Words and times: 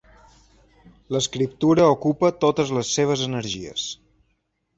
L'escriptura 1.15 1.85
ocupa 1.97 2.33
totes 2.47 2.73
les 2.79 2.95
seves 2.97 3.27
energies. 3.29 3.87